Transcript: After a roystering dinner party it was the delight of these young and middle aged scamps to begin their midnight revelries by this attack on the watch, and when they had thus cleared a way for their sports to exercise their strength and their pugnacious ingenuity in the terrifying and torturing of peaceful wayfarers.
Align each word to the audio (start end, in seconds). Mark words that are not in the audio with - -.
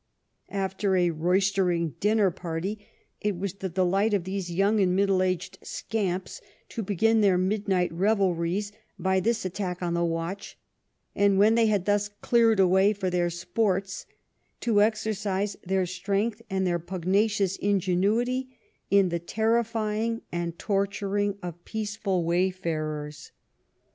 After 0.49 0.95
a 0.95 1.11
roystering 1.11 1.93
dinner 1.99 2.31
party 2.31 2.87
it 3.21 3.37
was 3.37 3.53
the 3.53 3.69
delight 3.69 4.15
of 4.15 4.23
these 4.23 4.49
young 4.51 4.79
and 4.79 4.95
middle 4.95 5.21
aged 5.21 5.59
scamps 5.61 6.41
to 6.69 6.81
begin 6.81 7.21
their 7.21 7.37
midnight 7.37 7.93
revelries 7.93 8.71
by 8.97 9.19
this 9.19 9.45
attack 9.45 9.83
on 9.83 9.93
the 9.93 10.03
watch, 10.03 10.57
and 11.15 11.37
when 11.37 11.53
they 11.53 11.67
had 11.67 11.85
thus 11.85 12.09
cleared 12.09 12.59
a 12.59 12.67
way 12.67 12.93
for 12.93 13.11
their 13.11 13.29
sports 13.29 14.07
to 14.61 14.81
exercise 14.81 15.55
their 15.63 15.85
strength 15.85 16.41
and 16.49 16.65
their 16.65 16.79
pugnacious 16.79 17.55
ingenuity 17.57 18.57
in 18.89 19.09
the 19.09 19.19
terrifying 19.19 20.23
and 20.31 20.57
torturing 20.57 21.37
of 21.43 21.63
peaceful 21.63 22.23
wayfarers. 22.25 23.33